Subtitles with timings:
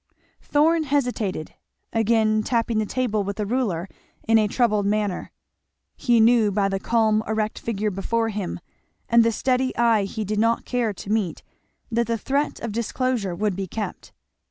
[0.41, 1.53] Thorn hesitated,
[1.93, 3.87] again tapping the table with the ruler
[4.27, 5.31] in a troubled manner.
[5.95, 8.59] He knew by the calm erect figure before him
[9.07, 11.43] and the steady eye he did not care to meet
[11.91, 14.11] that the threat of disclosure would be kept.